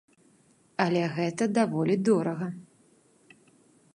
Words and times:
Але 0.85 1.03
гэта 1.17 1.43
даволі 1.59 1.95
дорага. 2.09 2.47